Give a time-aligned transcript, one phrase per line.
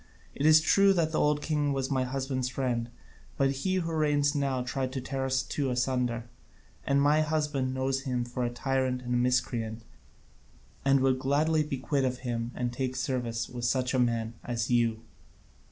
[0.33, 2.89] It is true that the old king was my husband's friend,
[3.37, 6.25] but he who reigns now tried to tear us two asunder,
[6.87, 9.83] and my husband knows him for a tyrant and a miscreant,
[10.83, 14.71] and would gladly be quit of him and take service with such a man as
[14.71, 15.01] you."